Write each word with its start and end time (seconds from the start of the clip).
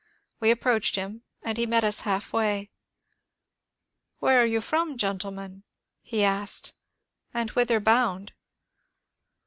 We 0.39 0.49
approached 0.49 0.95
him, 0.95 1.21
and 1.43 1.59
he 1.59 1.67
met 1.67 1.83
us 1.83 1.99
half 2.01 2.33
way." 2.33 2.71
Where 4.19 4.41
are 4.41 4.47
you 4.47 4.59
from, 4.59 4.97
gentlemen," 4.97 5.61
he 6.01 6.23
asked, 6.23 6.73
^' 6.73 6.73
and 7.35 7.51
whither 7.51 7.79
bound 7.79 8.33